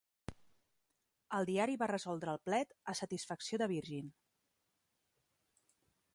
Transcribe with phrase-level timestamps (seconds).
[1.39, 4.13] El diari va resoldre el plet a satisfacció de Virgin.